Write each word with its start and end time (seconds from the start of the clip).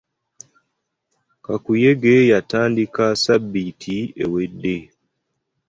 Kakuyege 1.45 2.13
yatandika 2.31 3.03
sabbiiti 3.23 3.97
ewedde. 4.23 4.75